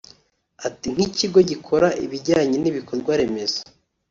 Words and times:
Ati 0.67 0.87
“Nk’ikigo 0.93 1.39
gikora 1.49 1.87
ibijyanye 2.05 2.57
n’ibikorwa 2.59 3.11
remezo 3.19 3.59